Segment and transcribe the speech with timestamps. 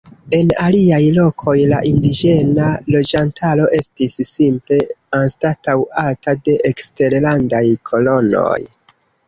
[0.35, 4.81] En aliaj lokoj, la indiĝena loĝantaro estis simple
[5.21, 8.61] anstataŭata de eksterlandaj kolonoj.